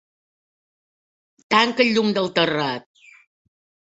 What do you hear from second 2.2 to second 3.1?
terrat.